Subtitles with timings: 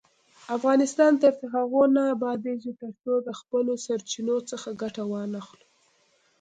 [0.57, 5.65] افغانستان تر هغو نه ابادیږي، ترڅو د خپلو سرچینو څخه ګټه وانخلو.